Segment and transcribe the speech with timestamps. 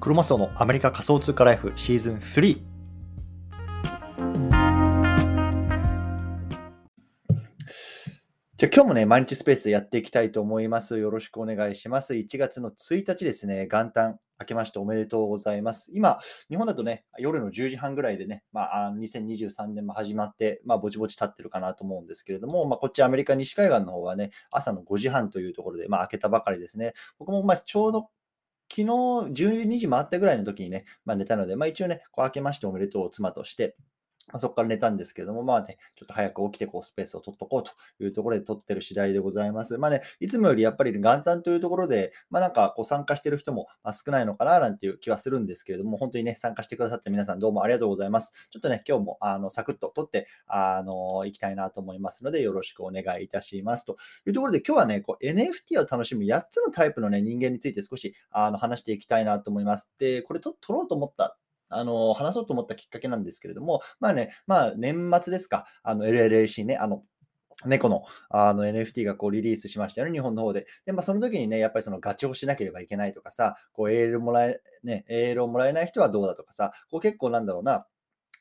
[0.00, 2.60] クロマスオのアメリカ仮想通貨ライフシーズン3。
[8.58, 10.98] じゃ今日もね、毎日スペースでやっていきたいと思います。
[10.98, 12.14] よろしくお願いします。
[12.14, 15.90] 1月の1日ですね、元旦明けましておめでとうございます。
[15.92, 16.18] 今、
[16.48, 26.92] 日本だとね、夜の10時半ぐらいでね、まあ、2023年も始まって、まあ、ぼちぼち経ってるかなと思うんですけれども、まあ、こっちアメリカ西海岸の方はね、朝の5時半というところで、まあ、明けたばかりですね。
[27.18, 28.10] 僕もまあちょうど
[28.70, 33.76] 昨日12時回ったぐらいの時にね、まあ、寝たので、まあ、一応ね、こう明けましておめでとう妻として、
[34.32, 39.78] まそこから寝たんですけども、まあね、ちょっと早く起きてこうスペースを取っとこうというところで取ってる次第でございます。
[39.78, 48.32] まあね、いつもよりやっぱり元旦というところで、まあなんかこう参加してる人も少ないのかななんていう気はするんですけれども、本当にね、参加してくださって皆さんどうもありがとうございます。
[48.50, 53.84] ちょっとね、今日もあのサクッと取って、あの、行きたいなと思いますので、よろしくお願いいたします。
[53.84, 59.90] というところで、今日はね、こう NFT を楽しむ8つのタイプのね、人間について少しあの話していきたいなと思います。
[59.98, 61.38] で、これと取ろうと思った
[61.68, 67.02] あの、話そうと思ったきっかけなんですけれども、まあね、まあ年末ですか、あの LLAC ね、あの、
[67.66, 70.66] 猫のあの NFT がこうリリースしましたよね、日本の方で。
[70.86, 77.86] で、まあ、その時にね、やっぱりそのガチをしなければいけないとかさ、こうエールもらえ、ね、エールをもらえない人はどうだとかさ、こう結構なんだろうな、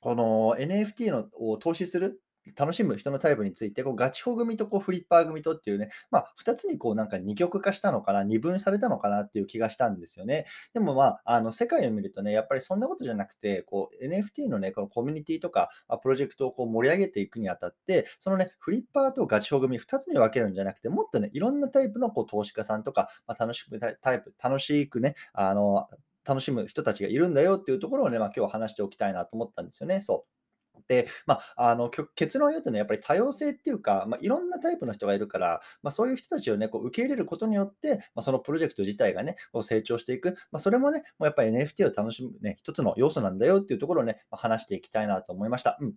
[0.02, 2.22] この NFT のを投資する
[2.56, 10.46] 楽しむ人のタイプについて、こうガチホ組とこうフリッパー組とっていうね、まあ、2つにこうなんか二極化したのかな、二分されたのかなっていう気がしたんですよね。
[10.74, 15.70] でもまあ、あの世界を見るとね、やっぱりそんなことじゃなくて、こう NFT のね、このコミュニティとか、
[16.02, 25.88] プロジェクトをこう盛り上げていくにあたって、そのね、フリッパーとガチホ組2つに分けるんじゃなくて、もっとね、いろんなタイプのこう投資家さんとか、まあ、楽しくタイプ、楽しくね、あの、
[26.28, 30.02] 楽しむ人たちがいるんだよっていうところをね、まあ、今日話しておきたいなと思ったんですよね。
[30.02, 30.37] そう。
[30.88, 45.78] で、まあ、あの結論を言うとね、やっぱり多様性っていうか、まあ、いろんなタイプの人がいるから、まあ、そういう人たちをね、こう受け入れることによって、まあ、そのプロジェクト自体がね、こう成長していく、まあ、それもね、もうやっぱり NFT を楽しむね、一つの要素なんだよっていうところをね、まあ、話していきたいなと思いました。
[45.82, 45.94] うん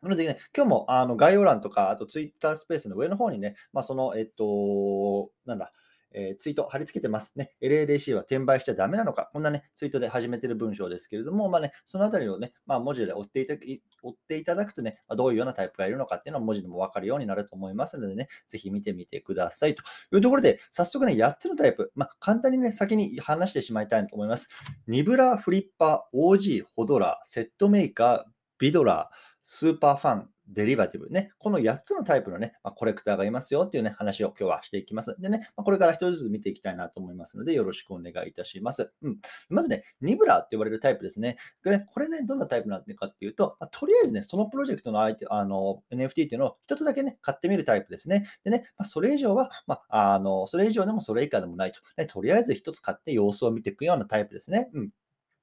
[0.00, 5.72] なのでね、今日もあの概要欄とか、あと Twitter スペースの上の方にね、まあ、その、えっと、なんだ、
[6.12, 7.52] えー、ツイート貼り付けてますね。
[7.60, 13.54] LLAC は転売しちゃダメなのか、こんなね、ツイートで始めてる文章ですけれども、まあね、そのあたりをね、まあ、文字で追っていた
[14.02, 19.82] 追っていただくとね、ま、どういうようなタイプがいるのかっていうのは文字でもわかるようになると思いますのでね、ぜひ見てみてくださいと
[20.14, 24.48] いうところで、早速ね、8つのタイプ、まあ、簡単にね、先に話してしまいたいと思います。
[24.86, 28.24] ニブラ、フリッパー、OG、ホドラー、セットメーカー、
[28.58, 35.14] ビドラー、スーパーファン、デリバティブね、この8つのタイプのね、まあ、コレクターがいますよっていうね、話を今日はしていきます。
[35.20, 38.92] でね、まあ、これから一つずつ見ていきたいなと思いますので、よろしくお願いいたします。
[39.02, 39.18] うん。
[39.50, 41.36] まずね、ニブラーって呼ばれるタイプですね。
[41.62, 48.26] これね、これねどんなタイプなのかっていうと、まあ、とりあえずね、そのプロジェクトの相手、あの、NFT っていうのを一つだけね、買ってみるタイプですね。
[48.44, 51.80] でね、ま、それ以上は、まあ、あの、それ以上でもそれ以下でもないと。
[51.96, 54.70] ね、とりあえず一つ買って様子を見ていくようなタイプですね。
[54.72, 54.90] うん。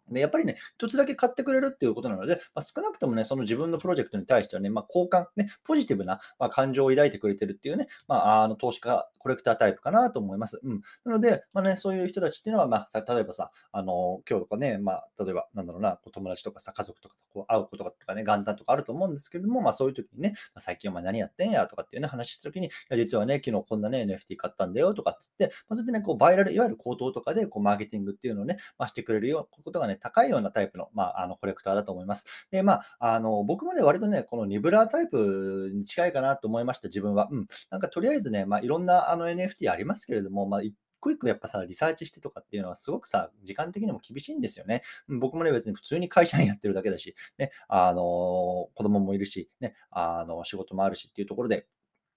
[0.09, 10.59] で、やっぱりね、一つだけ買ってくれるっていうことなので、まあ、少なくともね、その自分のプロジェクトに対してはね、まあ、交換、ね、ポジティブな、まあ、感情を抱いてくれてるっていうね、まあ、あの投資家、コレクタータイプかなと思います。
[10.63, 10.81] うん。
[11.03, 32.25] なので、まあね、そういう人たちっていうのは、まあ、例えばさ、あの、今日とかね、まあ、例えば、なんだろうな、友達とかさ、家族とかとこう会うこととかね、元旦とかあると思うんですけれども、まあ、そういう時にね、まあ、最近お前何やってんやとかっていうね、話した時に、いや実はね、昨日こんなね、NFT 買ったんだよとかっつって、まあ、それでね、こう、バイラル、いわゆる口頭とかで、こう、マーケティングっていうのをね、まあ、してくれるようなことがね、高いようなタイプの,、まあ、あのコレクターだと思います。
[32.51, 37.27] で、まあ、あの僕もね、割とね、このニブラータイプに近いかなと思いました、自分は。
[37.31, 37.47] うん。
[37.69, 44.81] なんかとりあえずね、まあ、いろんなあの NFT ありますけれども、まあ、一個一個やっぱさ、リサーチしてとかっていうのはすごくさ、時間的にも厳しいんですよね。
[45.07, 51.67] 僕もね、別に普通に会社員やってるだけだし、ね、あの子供もいるし、ね、あの仕事もあるしっていうところで、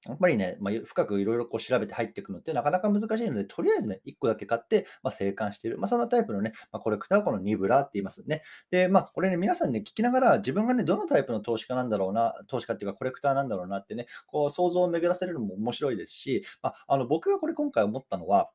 [0.06, 5.78] やっぱりね、まあ、深くいろいろこう調べて入っていくのってなかなか難しいので、とりあえずね、1個だけ買って、まあ、生還している。
[5.78, 8.42] まあ、そのタイプのね、まあ、コレクターこのニブラって言いますね。
[8.70, 18.50] で、まあ、これね、皆さんね、聞きながら、自分がね、どのタイプの投資家なんだろうな、投資家っていうかコレクターなんだろうなってね、こう想像を巡らせるのも面白いですし、まあ、あの僕がこれ今回思ったのは、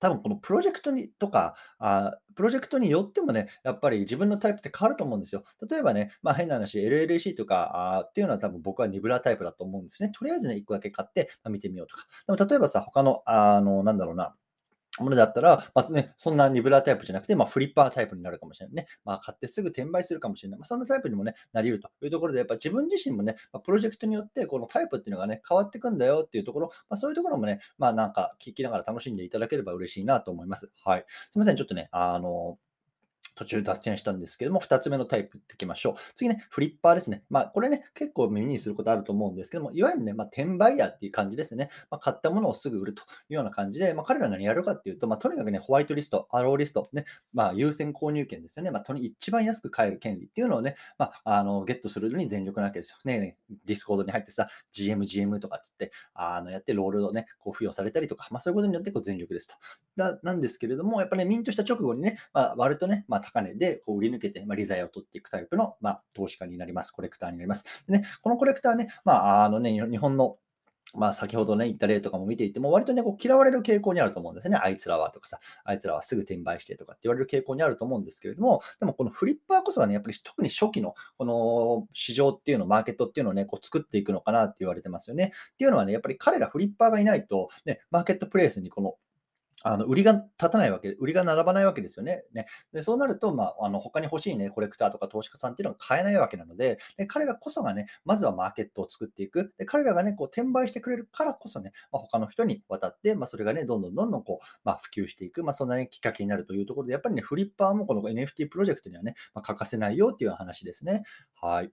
[0.00, 5.44] 多分このプロジェクトにとか、あプロジェクトによってもね、やっぱり自分のタイプって変わると思うんですよ。
[5.68, 10.10] 例えばね、まあ変な話、LLC とかあっていうのは多分僕はニブラタイプだと思うんですね。
[10.16, 12.04] とりあえずね、1個だけ買って、ま、見てみようとか。
[12.26, 14.34] でも例えばさ、他の、あの、なんだろうな、
[14.98, 18.86] ものだったら、まあね、そんなニブラータイプじゃなくて、まあ、フリッパータイプになるかもしれないね。
[19.04, 20.58] まあ、買ってすぐ転売するかもしれない。
[20.58, 30.70] まあ、そんなタイプにもね、なり得るというところで、やっぱ自分自身もね、まあ、プロジェクトによって、このタイプっていうのがね、変わってくんだよっていうところ、まあ、そういうところもね、まあ、なんか聞きながら楽しんでいただければ嬉しいなと思います。
[30.84, 31.04] はい。
[31.06, 32.58] すみません、ちょっとね、あの、
[33.36, 35.94] 途中脱線したんですけども、2つ目のタイプってきましょう。
[36.14, 37.22] 次ね、フリッパーですね。
[37.30, 41.70] まあ、これね、結構耳にすることあると思うんですけども、いわゆるね、まあ、転売ヤーっていう感じですね。
[41.90, 48.70] まあ、買ったものをすぐ売るというような感じで、まあ、彼ら何やるかっていうと、まあ、とにかくね、ホワイトリスト、 allowlist、ね、まあ、優先購入権ですよね。
[48.70, 52.96] まあ、とに一番安く買える権利っていうのをね、まあ、あのゲットするのに全力なわけですよ。
[53.04, 59.54] ねね、ディスコードに入ってさ、GM、GM とかつって、あのやってロールをね、こう付与されたりとか、まあ、そういうことによってこう全力ですと。
[59.96, 66.92] だなんですけれども、やっぱり、ね、ミントした直後にね、まあ、割とね、まあ、高値でこう売り抜けて、まあ、利ザヤを取っていくタイプの、まあ、投資家になります。
[66.92, 67.64] コレクターになります。
[67.88, 70.36] でね、このコレクターね、まあ、あのね、日本の
[70.94, 74.56] まあ、先ほどね、言った例とかも見ていても、割とね、こう嫌われる傾向にあると思うんですね。
[74.56, 85.32] あいつらはとかさ、あいつらはすぐ転売してとかって言われる傾向にあると思うんですけれども、でもこのフリッパーこそがね、やっぱり特に初期のこの市場っていうの、マーケットっていうのをね、こう作っていくのかなって言われてますよね。
[85.54, 88.94] っていうのはね、やっぱり彼らフリッパーがいないと、ね、マーケットプレイスにこの
[89.66, 92.24] あの売りが立たないわけ、売りが並ばないわけですよね。
[92.32, 99.52] ねでそうなると、まあ、あの他に欲しい、ね、コレクターとか投資家さんっていうのが買えないわけなので、で彼らこそがね、まずはマーケットを作っていく。
[99.58, 111.02] で彼らがね、こう転売してくれるからこそね、まあ、他の人に渡って、まあ、それがね、どんどんどんどんこう、まあ、普及していく、まあ、そんな、ね、きっかけになるというところで、やっぱりね、フリッパーもこの NFT プロジェクトにはね、まあ、欠かせないよっていう話ですね。
[111.34, 111.72] はい。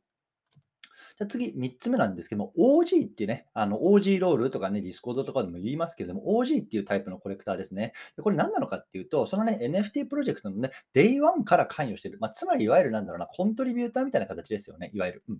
[1.25, 7.93] 次、3つ目なんですけども、OG っていうね、あの OG ロールとかね、ディスコードとかでも言いますけれども、OG っていうタイプのコレクターですね。
[8.15, 12.17] でこれ何なのかっていうと、そのね、NFT プロジェクトのね、Day1 から関与してる。
[12.19, 15.23] まあ、つまり、いわゆるなんだろうな、コントリビューターみたいな形ですよね、いわゆる。
[15.29, 15.39] うん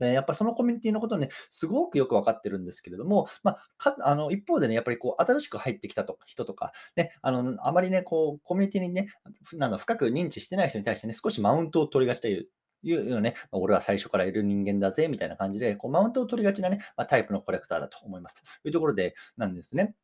[0.00, 9.08] でやっぱりそのコミュニティのことをね、すごくよく分かってるんですけれども、まあ、かあの一方でね、やっぱりこう新しく入ってきたと人とか、ね、あのあまりね、こうコミュニティにね、
[9.52, 12.48] なん深く認知してない人に対してね、少しマウントを取りがちという
[12.82, 19.94] いうのね、俺は最初からいる人間だぜ、みたいな感じで、こうマウントを取りがちなね、ま、タイプのコレクターだと思いますというところでなんですね。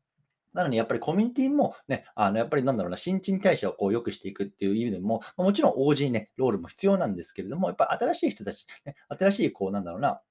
[0.52, 10.22] なのに、やっぱりコミュニティもね、あのやっぱりなんだろうな、新陳代謝をこう良くしていくっていう意味でも、もちろん OG ね、ロールも必要なんですけれども、やっぱり新しい人たち、ね、新しいこう、なんだろうな、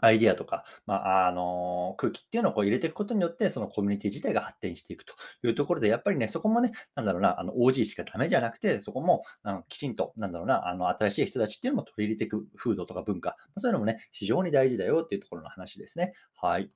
[0.00, 5.14] アイディアとか、まあ、あの空気っていうのをこう入れていくことによって、そのコミュニティ自体が発展していくと
[5.44, 16.12] いうところで、やっぱりね、そこもね、なんだろうな、あの OG しかダメじゃなくて、そこもあのきちんと、なんだろうな、あの新しい人たちっていうのも取り入れていく風土とか文化、そういうのもね、非常に大事だよっていうところの話ですね。
[16.34, 16.70] はい。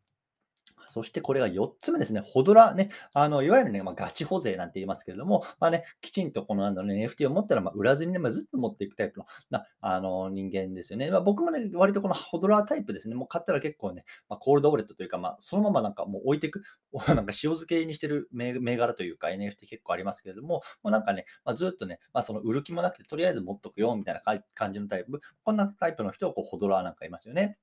[0.91, 2.21] そしてこれが4つ目ですね。
[2.21, 2.91] ホドラね。
[3.15, 11.11] あの、いわゆるね、まあ、ガチ保税なんて言いますけれども、まあね、きちんとこのなんだろうね、NFT を持ったら、まあ、売らずにね、まあ、ずっと持っていくタイプのなあの人間ですよね。
[11.11, 13.15] まあ、僕もね、割とこのホドラータイプですね。
[13.15, 16.63] もう買ったら結構ね、まあ、コールドウォレットというか、まあ、そのままなんかもう置いていく、
[17.07, 24.23] なんか塩漬けにしてる銘柄というか NFT 結構ありますけれども、もうなんかね、まあ、ずっとね、まあ、その売る気もなくて、とりあえず持っとくよ、みたいな
[24.55, 25.21] 感じのタイプ。
[25.45, 27.59] こんなタイプの人をこうホドラーなんかいますよね。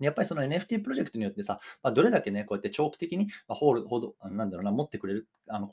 [0.00, 5.68] やっぱりその NFT プロジェクトによってさ、まあ、どれだけね、こうやって長期的に、まホールほど、なんだろうな、持ってくれる、あの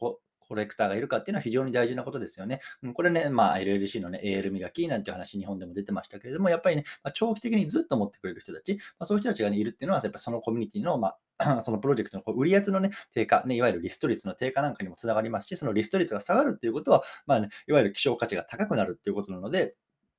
[0.48, 2.62] コレクターがいるかっていうのは非常に大事なことですよね。
[2.94, 19.76] これね、まあ、LLC のね、AL 磨きなんていう話、日本でも出てましたけれども、やっぱりね、まあ、長期的にずっと持ってくれる人たち、まあ、そういう人たちが、ね、いるっていうのは、やっぱそのコミュニティの、まあ、 そのプロジェクトのこう売り圧の、ね、低下、ね、いわゆるリスト率の低下なんかにもつながりますし、そのリスト率が下がるっていうことは、まあね、いわゆる希少価値が高くなるっていうことなので、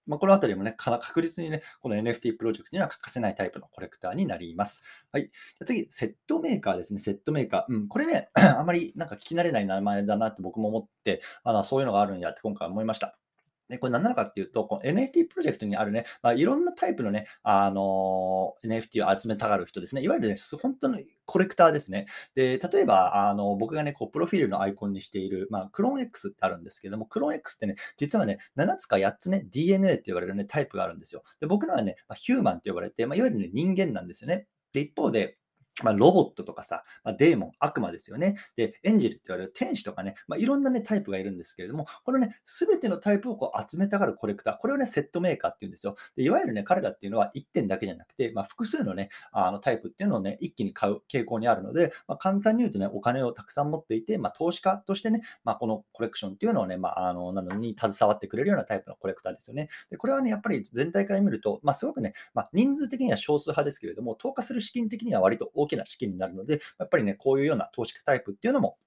[0.08, 4.82] まあ、このあたりもね、確実にね、この NFT プロジェクトには欠かせないタイプのコレクターになります。
[5.12, 5.30] はい。
[5.64, 6.98] 次、セットメーカーですね。
[6.98, 7.72] セットメーカー。
[7.72, 13.18] うん、これね、 あまりなんか聞き慣れない名前だなって僕も思って、あのそういうのがあるんやって今回思いました。
[13.68, 20.02] で、これ何なのかっていうと、この NFT プロジェクトにあるね、まあ、いろんなタイプのね、あのー、NFT を集めたがる人ですね。
[20.02, 22.06] いわゆるね、本当のコレクターですね。
[22.34, 31.22] で、例えば、あの、僕がね、こう、プロフィールのアイコンにしている、まあ、クローン X ってあるんですけども、クローン X ってね、実はね、7つか8つね、DNA って言われるね、タイプがあるんですよ。
[31.40, 34.46] で、僕のはね、まあ、ヒューマンって呼ばれて、まあ、いわゆるね、人間なんですよね。
[34.72, 35.38] で、一方で、
[35.82, 38.36] まあ、ロボットとかさ、まあ、デーモン、悪魔ですよね。
[38.56, 45.96] で、エンジェルって言われる天使とかね、まあ、いろんなね、タイプがいるんですけれども、このね、すべてのタイプをこう集めたがるコレクター、これをね、セットメーカーって言うんですよ。
[46.16, 59.68] でいわゆるね、彼らっていうのは1点だけじゃなくて、まあ、複数のね、あのタイプっていうのをね、一気に買う傾向にあるので、まあ、簡単に言うとね、お金をたくさん持っていて、まあ、投資家としてね、まあ、このコレクションっていうのをね、まあ、あの、なのに携わってくれるようなタイプのコレクターですよね。
[59.90, 68.78] で、これはね、やっぱり全体から見ると、まあ、すごくね、まあ、人数的には少数派ですけれども、投下する資金的には割と大きな資金になるので、やっぱりね、こういうような投資家タイプっていうのも、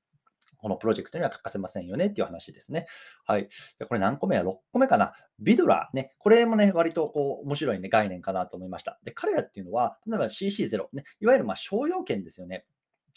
[0.57, 2.85] このプロジェクトには欠かせませんよねっていう話ですね。
[3.25, 3.49] はい。
[3.79, 5.13] でこれ何個目や ?6 個目かな？
[5.39, 6.13] ビドラーね。
[6.19, 8.99] これもね、割とこう面白い、ね、概念かなと思いました。
[9.03, 12.65] で、彼らっていうのは、例えば CC0、ね、いわゆるま商用権ですよね。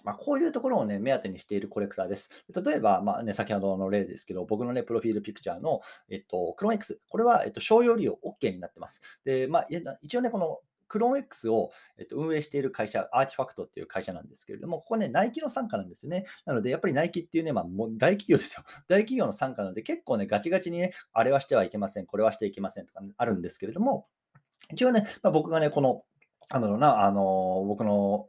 [0.05, 2.31] まあ、こういうところをね、目当てにしているコレクターです。
[2.65, 5.81] 例えば、まあね、先ほどの例ですけど、僕のね、プロフィールピクチャーの、
[6.11, 9.01] えっと、クローン X、これは、えっと、商用利用 OK になってます。
[9.25, 9.67] で、まあ、
[10.03, 10.61] 一応ね、この
[10.95, 16.25] クローン X を、えっと、運営している会社、アーティファクトっていう会社なんですけれども、ここね、ナイキの傘下なんですよね。
[16.47, 18.63] なので、やっぱりナイキっていうね、まあ、もう大企業ですよ。
[18.87, 24.07] 大企業の傘下なので、結構ね、ガチガチにね、あれはしてはいけません、これはしていけませんとか、ね、あるんですけれども、
[24.71, 26.05] 一応ね、まあ、僕がね、この、
[26.49, 28.29] なんだろうな、あの僕の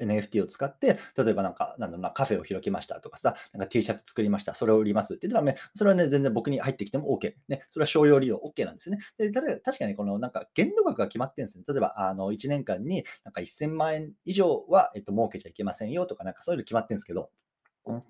[0.00, 7.34] NFT を使って、例えばなんか、なんだろうな、カフェを開きましたとかさ、なんか T シャツ作りました、それを売りますって言ったらね、それはね、全然僕に入ってきても OK。
[7.48, 8.98] ね、それは商用利用 OK なんですね。
[9.18, 11.64] で、例えば確かにこのなんか限度額が決まってるんですね。
[11.68, 17.30] 例えば、あの、1年間になんか1000万円以上は、えっと、儲けちゃいけませんよとか、なんかそういうの決まってるんですけど、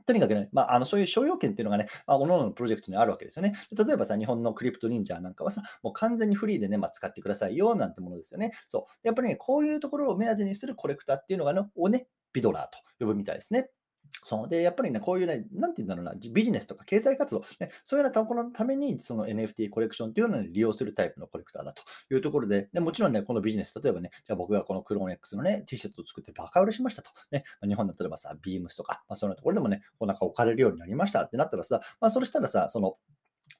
[0.07, 3.55] とにかくね、まあ、あのそういう商用権っていうのがね、まあ、各々のプロジェクトにあるわけですよね。
[3.77, 8.53] 例えばさ、日本のクリプト忍者なんかはさ、もう完全にフリーでね、まあ、使ってくださいよなんてものですよね。
[8.69, 9.07] そう。
[9.07, 13.71] やっぱりね、こういうところを目当てにするコレクターっていうのがね、をね、ビドラーと呼ぶみたいですね。
[14.25, 27.11] そうで、やっぱりね、こういうね、なんて言うんだろうな、ビジネスとか経済活動、ね、そういうようなところのために、その NFT コレクションというのを利用するタイプのコレクターだというところで、でもちろんね、このビジネス、例えばね、じゃあ僕がこのクローン X のね、T シャツを作ってバカ売れしましたと。
[27.31, 32.97] ね、日本だったらばさ、ビームスとか、まあ、そういうところでもね、こうなんか置かれるようになりましたってなったらさ、まあ、それしたらさ、その、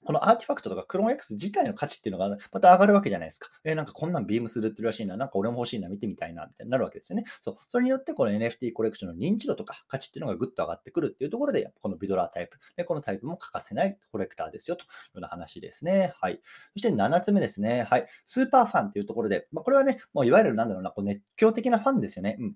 [0.05, 3.51] このアーティファクトとかクローン X 自体の価値っていうのがまた上がるわけじゃないですか。
[3.65, 7.25] えー、なんかこんなんビームスで売ってるらしいな、なんか俺も欲しいな、見てみたいな、みたいになるわけですよね。
[7.41, 7.57] そう。
[7.69, 12.59] それによってこの NFT コレクションの認知度とか価値っていうのがぐっと上がってくるっていうところで、このビドラータイプ。
[12.77, 16.13] で、このタイプも欠かせないコレクターですよというような話ですね。
[16.21, 16.41] はい。
[16.75, 17.83] そして7つ目ですね。
[17.83, 18.07] はい。
[18.27, 22.37] スーパーファンっていうところで、まあ、これはね、もういわゆるなんだろうな、こう熱狂的なファンですよね。
[22.39, 22.55] うん。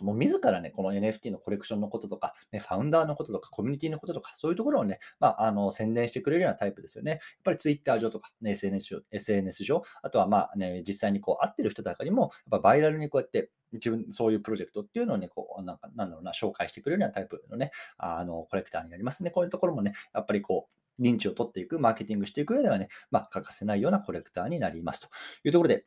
[0.00, 7.12] もう自らね、この NFT のコレクションのこととか、ね、ファウンダーのこととか、コミュニティのこととか、そういうところをね、まあ、あの宣伝してくれるようなタイプですよね。
[7.12, 19.30] やっぱり Twitter 上とか、ね、SNS 上、SNS 上、あとはまあね、実際にこう会ってる人とかにも、やっぱバイラルにこうやって自分、そういうプロジェクトっていうのをね、こう、なんか、なんだろうな、紹介してくれるようなタイプのね、あの、コレクターになりますね。
[19.30, 25.08] こういうところもね、やっぱりこう、認知を取っていく、マーケティングしていく上ではね、まあ、欠かせないようなコレクターになりますと
[25.44, 25.86] いうところで、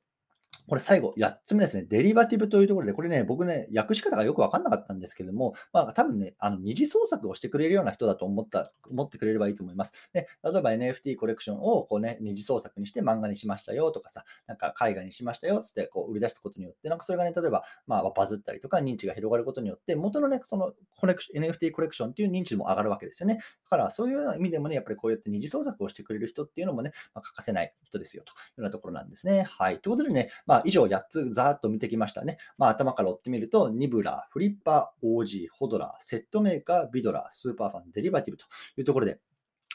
[0.67, 1.85] これ最後、8つ目ですね。
[1.87, 9.93] デリバティブというところで、これね、僕ね、訳し方がよくわかんなかったんですけども、まあ多分ね、あの二次創作をしてくれるような人だと思った、思ってくれればいいと思います。
[10.11, 23.35] で、例えば NFT コレクションをこうね、二次創作にして漫画にしましたよとかさ、なんか絵画にしましたよつってこう売り出したことによって、なんかそれがね、例えば、まあバズったりとか認知が広がることによって、元のね、そのコレクション NFT コレクションっていう認知も上がるわけですよね。
[23.35, 29.43] だからそういう意味でもね、やっぱりこうやって二次創作をしてくれる人っていうのもね、まあ、欠かせない人ですよというようなところなんですね。
[29.43, 29.79] はい。
[29.79, 32.37] ということでね、まあ以上8つざーっと見てきましたね。
[32.57, 38.45] まあ、頭から追ってみると、ニブラ、フリッパー、OG、 hodler、 set maker、ビドラー、 superfan、デリバティブと
[38.77, 39.19] いうところで、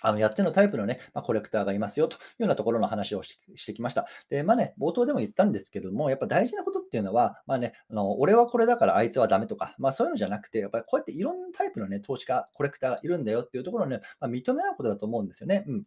[0.03, 4.07] あの8つのタイプのね、まあ、コレクターがいますよというようなところの話をしてきました。
[4.29, 15.65] で、まあね、冒頭でも言ったんですけども、やっぱ大事なことっていうのは、まあね、あの俺はこれだからあいつはダメとか、まあそういうのじゃなくて、やっぱりこうやっていろんなタイプのね、投資家、コレクターがいるんだよっていうところをね、まあ、認め合うことだと思うんですよね。
[15.69, 15.85] うん。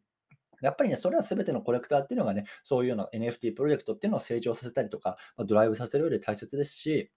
[0.61, 7.11] やっぱりね、それは全てのコレクターっていうのがね、そういうような NFT プロジェクトっていうのを成長させたりとか、まドライブさせる上で大切ですし、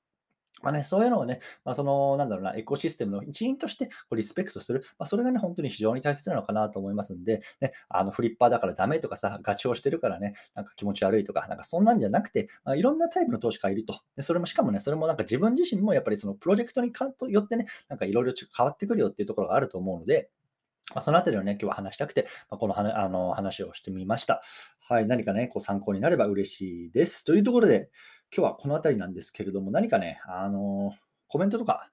[0.63, 14.01] まあね、そういうのをね、まあ、その、なんだろうな、エコシステムの一員としてこうリスペクトする、まあ、それがね、本当に非常に大切なのかなと思いますんで、ね、あのフリッパーだからダメとかさ、ガチをしてるからね、なんか気持ち悪いとか、なんかそんなんじゃなくて、まあ、いろんなタイプの投資家がいると。
[14.17, 16.93] でそれもしかもね、それもなんか自分自身もやっぱりそのプロジェクトに
[17.33, 20.31] よってね、なんかいろいろ変わってくるよっていうところがあると思うので、
[20.95, 24.43] まあ、そのあたりをね、今日は話したくて、まあ、この話あの話をしてみました。
[24.81, 27.25] はい、何かね、こう参考になれば嬉しいです。
[27.25, 27.91] というところで、
[28.35, 30.95] 今日はこのあたりなんですけれども、何かね、あの
[31.29, 31.91] コメントとか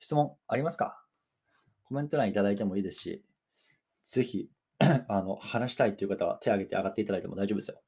[0.00, 1.02] 質問ありますか？
[1.84, 3.24] コメント欄いただいてもいいですし、
[4.06, 4.50] ぜひ
[5.08, 7.80] あの話したいという方は手を挙げて上がっていただいても大丈夫ですよ。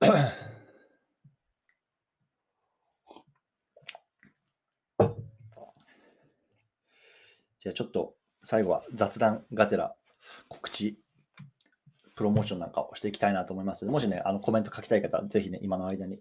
[7.68, 9.94] じゃあちょっと最後は雑談がてら
[10.48, 10.98] 告知、
[12.16, 16.18] プロモーションなんかをしていきたいなと思います、もしね、あのコメント書きたい方は、ぜひね、今の間に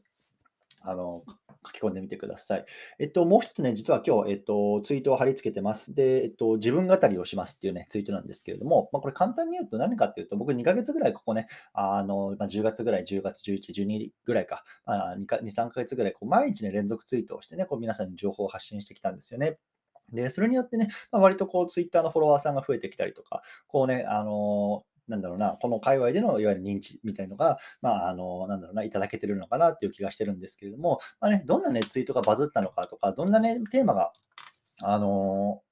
[0.82, 1.24] あの
[1.66, 2.66] 書き込んでみてください。
[3.00, 5.94] えっと、もう一つね、実は今日、えっと、ツイートを貼り付けてます。
[5.94, 19.58] で、えっと、自分語りをしますっていうね、ツイートなんですけれども、まあ、これ簡単に言うと何かっていうと、僕2ヶ月ぐらいここね、あの、まあ、10月ぐらい、10月、11、12ぐらいか、あ、2, か2、3ヶ月ぐらい、こう毎日ね、連続ツイートをしてね、こう皆さんに情報を発信してきたんですよね。
[20.12, 34.12] で、それによってね、まあ、割とこう、ツイッターのフォロワーさんが増えてきたりとか、こうね、あのなんだろうな、この界隈でのいわゆる認知みたいのが、まあ、あの、なんだろうな、いただけてるのかなっていう気がしてるんですけれども、まあね、どんなね、ツイートがバズったのかとか、どんなね、テーマが、
[34.84, 35.64] あの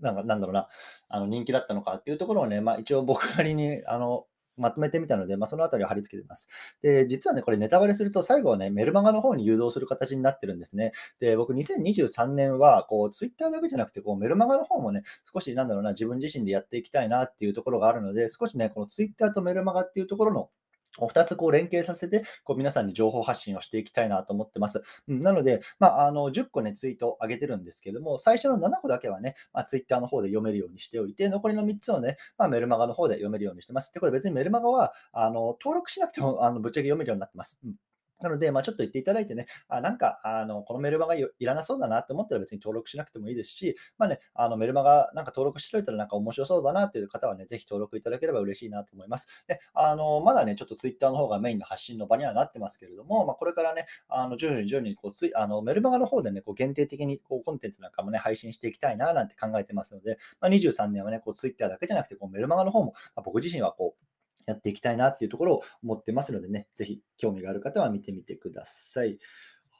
[0.00, 0.68] なんかなんだろうな、
[1.08, 6.48] あの人気だったのかっていうところをね、まあ、一応僕なりにあのまとめてみたので、まあ、そのあたりを貼り付けてます。
[6.82, 10.92] で、実はね、これネタバレすると、最後はね、メルマガの方に誘導する形になってるんですね。
[11.20, 20.50] で、僕、2023年は、こう、ツイッターだけじゃなくて、こう、メルマガの方もね、少し、なんだろうな、自分自身でやっていきたいなっていうところがあるので、少しね、このツイッターとメルマガっていうところの
[20.98, 24.82] 2つこう連携させて、こう皆さんに情報発信をしていきたいなと思ってます。
[25.08, 33.92] うん、なので、まあ、あの10個ね、ツイートを上げてるんですけども、最初の7個だけはね、まあ、ツイッターの方で読めるようにしておいて、残りの3つをね、まあ、メルマガの方で読めるようにしてます。
[33.92, 37.58] で、これ別にメルマガはあの登録しなくてもあのぶっちゃけ読めるようになってます。
[37.64, 37.74] うん
[38.20, 49.44] なので、まあ、ちょっと言っていただいてね、あなんかあのこのメルマガいらなそうだなって思ったら別に登録しなくてもいいですし、まあね、あのメルマガなんか登録しておいたらなんか面白そうだなっていう方はね、ぜひ登録いただければ嬉しいなと思います。
[49.46, 64.13] であのまだね、ちょっとツイッターの方がメインの発信の場にはなってますけれども、まあ、これからね、あの徐々に徐々にこうついあのメルマガの方でね、こう限定的にこうコンテンツなんかもね、配信していきたいななんて考えてますので、まあ、23年はね、こうツイッターだけじゃなくてこうメルマガの方も、まあ、僕自身はこう
[64.46, 69.18] やっていきたいなっていうところを思ってますのでね、ぜひ興味がある方は見てみてください。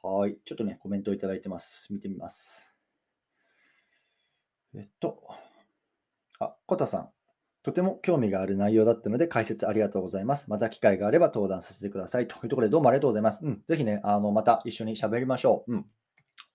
[0.03, 0.37] はい。
[0.45, 1.91] ちょっとね、コメントをいただいてます。
[1.91, 2.73] 見てみます。
[4.75, 5.23] えっと、
[6.39, 7.09] あ、コタさん。
[7.63, 10.49] とても興味がある内容だったので解説ありがとうございます。
[10.51, 12.27] また機会があれば登壇させてください。
[12.27, 13.39] というところでどうもありがとうございます。
[13.43, 15.73] うん、ぜひね、あのまた一緒に喋りましょう。
[15.73, 15.85] うん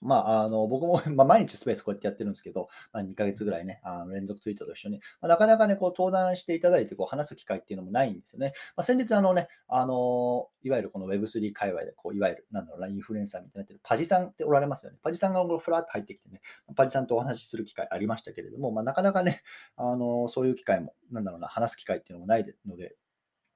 [0.00, 8.52] まあ、あの僕も、 まあ、毎日スペースこうやってやってるんですけど、まあ、2ヶ月ぐらいね、あの連続ツイートと一緒に、まあ、なかなかね、こう登壇していただいてこう話す機会っていうのもないんですよね。
[8.76, 14.99] まあ、先日、あのね、あのいわゆるこの Web3 界隈でこう、いわゆる、なんだろうな、インフルエンサーみたいになってるパジさんっておられますよね。
[15.02, 16.40] パジさんがふらっと入ってきてね、
[16.76, 19.42] パジさんとお話しする機会ありましたけれども、まあ、なかなかね、
[19.76, 22.97] あのそういう機会も、なんだろうな、話す機会っていうのもないので、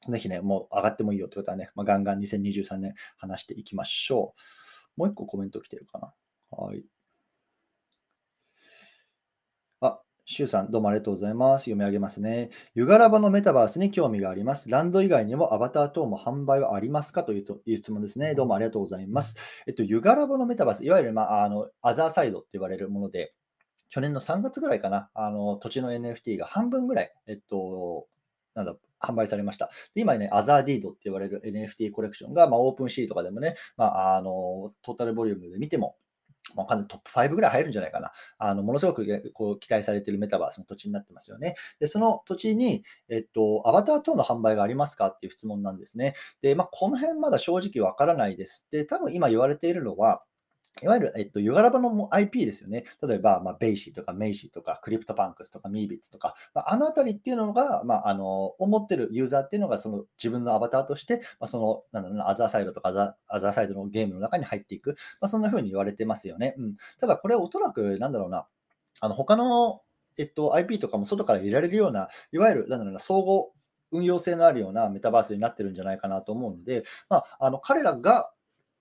[0.09, 4.35] ぜひね、もう上がってもいいよってことはね、まあ、ガンガン2023年話していきましょ
[4.97, 5.01] う。
[5.01, 6.13] もう一個コメント来てるかな。
[6.57, 6.85] はい。
[10.27, 11.65] シュウさん、どうもありがとうございます。
[11.65, 12.49] 読み上げますね。
[12.75, 14.71] ユガラバのメタバースに興味があります。
[14.71, 18.35] ランド以外にもアバター等も販売はありますかという質問ですね。
[18.35, 19.37] どうもありがとうございます。
[19.67, 23.35] えっと、 Yuga Labs のメタバース、いわゆる、まあ、あの Otherside って言われるもので、
[23.91, 28.07] 去年の3月ぐらいかな、あの土地の NFT が半分ぐらい、えっと、
[28.55, 29.69] なんだ、販売されました。
[29.95, 35.97] で今ね、アザーディードって言われる NFT コレクションが、まあ、 OpenSea とかでもね、まあ、あのトータルボリュームで見ても、
[36.55, 38.13] わかんない、トップ5ぐらい入るんじゃないかな。
[38.39, 41.57] あのものすごくこう期待されているメタバースの土地になってますよね。
[41.81, 46.15] で、その土地に、えっと、アバター等の販売がありますかっていう質問なんですね。
[46.43, 48.67] で、まあ、この辺まだ正直わからないです。
[48.71, 50.23] で、多分今言われているのは、
[50.83, 52.85] いわゆる、えっと、 Yuga Labs の IP ですよね。
[53.07, 66.55] 例えば、まあ、 BAYC とか MAYC とか、 CryptoPunks とか、 Meebits とか、まあ、あのあたりっていうのが、まあ、あの、持ってるユーザーっていうのが、その自分のアバターとして、まあ、その、なんだろうな、アザーサイドとかアザアザーサイドのゲームの中に入っていく、まあ、そんな風に言われてますよね。
[66.59, 66.77] うん。
[66.99, 68.47] ただ、これはおそらく、なんだろうな、
[69.01, 69.83] あの、他の、
[70.19, 73.53] えっと、IP とかも外から入れられるような、いわゆる、なんだろうな、総合
[73.95, 78.31] 運用性のあるようなメタバースになってるんじゃないかなと思うので、まあ、あの彼らが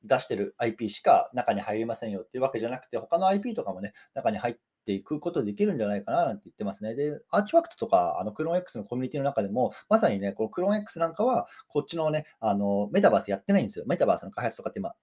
[0.04, 6.96] 出してる IP しか中に入りませんよっていうわけじゃなくて、他の IP とかもね、中に入っていくことできるんじゃないかななんて言ってますね。
[6.96, 13.86] で、アーティファクトとか、あのクローン X のコミュニティの中でも、まさにね、このクローン X なんかは、こっちのね、あのメタバースやってないんですよ。
[13.88, 14.94] メタバースの開発とかって今、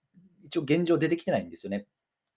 [0.45, 1.87] 一応現状出てきてないんですよね。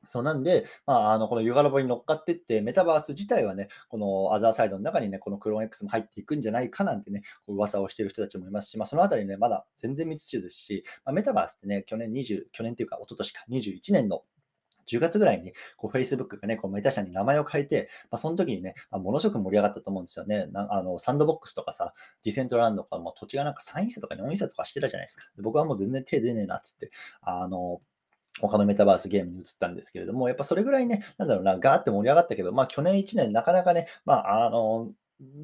[0.10, 14.24] そうなんで、まあ、あのこのユガラボに乗っかってって、メタバース自体はね、このアザーサイドの中にね、このクローン X も入っていくんじゃないかなんてね、噂をしている人たちもいますし、まあ、そのあたりね、まだ全然未知数ですし、まあ、メタバースってね、去年20、去年っていうか、一昨年か、21年の
[14.88, 20.48] 10月ぐらいにこう Facebook がね、こうメタ社に名前を変えて、まあ、その時にね、まあ、ものすごく盛り上がったと思うんですよね。
[20.48, 25.26] なあのサンドボックスとかさ、ディセントランドとかも土地がなんか3位差とか4位差とかしてたじゃないですか。
[25.42, 27.82] 僕はもう全然手出ねえなっつって、あの、
[28.41, 34.91] 他のメタバースゲームに移ったんですけれども、やっぱそれぐらいね、なんだろうな、ガーって盛り上がったけど、まあ去年1年なかなかね、まああの、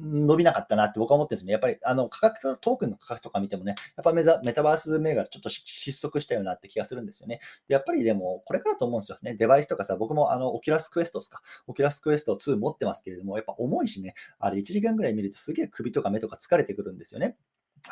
[0.02, 1.52] 伸びなかったなって僕は思ってですね。
[1.52, 7.40] やっぱりあの価格、トークンの価格とか見てもね、やっぱメタバース銘柄ちょっと失速したようなって気がするんですよね。
[7.68, 9.36] でやっぱりでも、これからと思うんですよね。
[9.36, 11.40] デバイスとかさ、僕もあの Oculus Questですか？
[11.66, 17.36] Oculus Quest 2持ってますけれども、やっぱ重いしね、あれ1時間ぐらい見るとすげえ首とか目とか疲れてくるんですよね。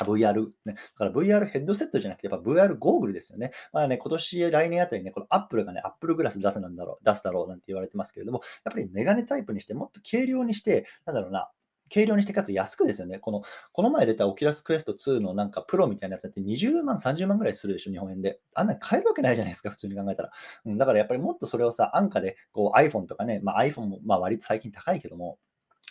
[0.05, 0.75] VR、ね。
[0.75, 3.53] だから VR ヘッドセットじゃなくて、やっぱ VR ゴーグルですよね。
[3.73, 11.51] まあね、今年、来年あたりね、この Apple がね、Apple グラス出すなんだろう、出すだろうなんて言われてますけれども、やっぱりメガネタイプにして、もっと軽量にして、なんだろうな、
[11.93, 13.19] 軽量にしてかつ安くですよね。
[13.19, 18.41] この、この前出た Oculus Quest 2のなんかプロみたいなやつだって20万、30万ぐらいするでしょ、日本円で。
[18.55, 20.31] あんなに買えるわけないじゃないですか、普通に考えたら。
[20.67, 25.39] うん、だからやっぱりもっとそれをさ、安価でこう iPhone とかね、まあ、iPhone もまあ割と最近高いけども、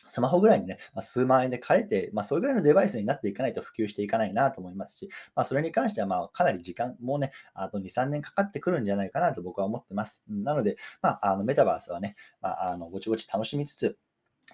[0.08, 10.24] スマホぐらいにね、まあ、数万円で買えて、まあ、それぐらいのデバイスになっていかないと普及していかないなと思いますし、まあ、それに関してはまあかなり時間、もね、あと2、3年かかってくるんじゃないかなと僕は思ってます。
[10.30, 13.98] なので、まあ、あのメタバースはね、まあ、あのぼちぼち楽しみつつ、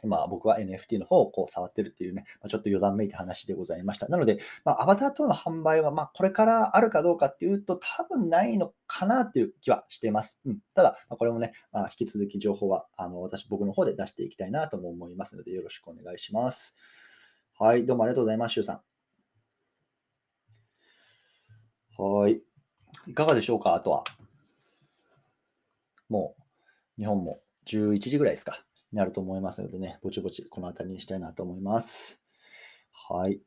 [0.01, 4.07] 今僕は NFT の方をこう触ってるっていうね、ま、ちょっと余談めいた話でございました。
[4.07, 10.39] なので、まあ、アバター等の販売はまこれからあるかどうかっていうと多分ないのかなっていう気はしています。
[10.45, 16.73] うん、ただ、まこれもね、まあ、引き続き情報はあの私、僕の方で出していきたいなとも思いますので、よろしくお願いします。
[17.59, 18.81] はい、どうもありがとうございます、シュウさん。
[22.01, 22.41] はい。
[23.07, 24.03] いかがでしょうかあとは。
[26.09, 26.35] も
[26.97, 28.65] う、日本も11時ぐらいですか。
[28.93, 32.19] になると思いますのでね、ぼちぼちこの辺りにしたいなと思います。
[33.09, 33.41] はい。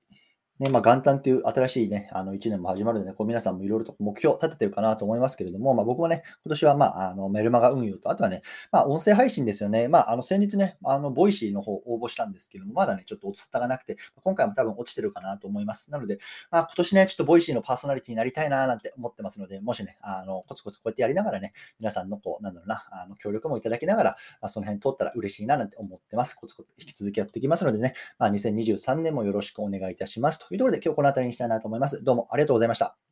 [0.58, 8.40] ね、まあ、元旦という新しいね、あの1年も始まるので、ね、こう皆さんもいろいろと目標立ててるかなと思いますけれども、まあ、僕もね、今年はまあ、あのメルマガ運用と、あとはね、
[8.72, 9.88] まあ、音声配信ですよね。
[9.88, 15.90] まあ、あの先日ね、あの Voicy の方応募したんですけども、まだね、ちょっと音沙汰がなくて、今回も多分落ちてるかなと思います。
[15.90, 16.18] なので、
[16.50, 26.34] まあ、今年ね、ちょっと Voicy のパーソナリティになりたいななんて思ってますので、もしね、あのコツコツこうやってやりながらね、皆さんのこう、なんだろうな、あの協力もいただきながら、まあ、その辺通ったら嬉しいななんて思ってます。
[26.34, 30.38] コツコツ引き続きやっていきますのでね、まあ、2023年もよろしくお願いいたします。
[30.38, 32.02] というところで、今日この辺りにしたいなと思います。
[32.04, 33.05] どうもありがとうございました。